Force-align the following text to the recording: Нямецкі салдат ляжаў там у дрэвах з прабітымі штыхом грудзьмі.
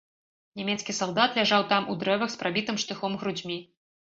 Нямецкі 0.61 0.95
салдат 0.99 1.37
ляжаў 1.39 1.67
там 1.75 1.87
у 1.93 1.99
дрэвах 2.05 2.33
з 2.37 2.41
прабітымі 2.41 2.83
штыхом 2.87 3.21
грудзьмі. 3.23 3.61